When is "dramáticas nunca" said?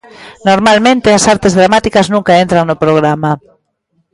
1.59-2.39